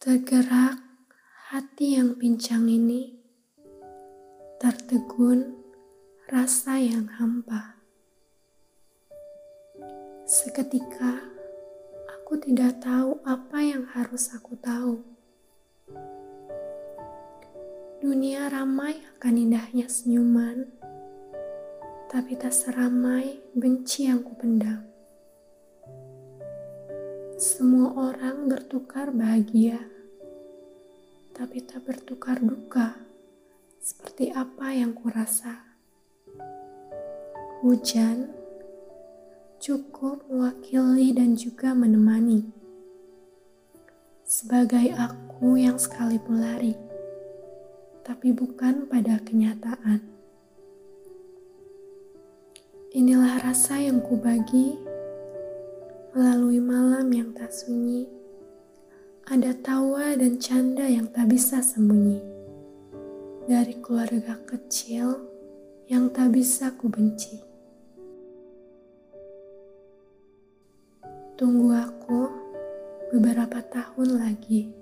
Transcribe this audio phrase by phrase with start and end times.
[0.00, 0.80] Tergerak
[1.52, 3.20] hati yang pincang ini,
[4.56, 5.60] tertegun
[6.24, 7.76] rasa yang hampa.
[10.24, 11.20] Seketika
[12.16, 15.04] aku tidak tahu apa yang harus aku tahu.
[18.00, 20.64] Dunia ramai akan indahnya senyuman,
[22.08, 24.89] tapi tak seramai benci yang kupendam.
[27.90, 29.82] Orang bertukar bahagia,
[31.34, 32.94] tapi tak bertukar duka
[33.82, 35.66] seperti apa yang kurasa.
[37.66, 38.30] Hujan
[39.58, 42.46] cukup mewakili dan juga menemani
[44.22, 46.78] sebagai aku yang sekali pelari
[48.06, 50.02] tapi bukan pada kenyataan.
[52.90, 54.89] Inilah rasa yang kubagi
[56.10, 58.10] melalui malam yang tak sunyi.
[59.30, 62.18] Ada tawa dan canda yang tak bisa sembunyi
[63.46, 65.22] dari keluarga kecil
[65.86, 67.38] yang tak bisa kubenci.
[71.38, 72.20] Tunggu aku
[73.14, 74.79] beberapa tahun lagi.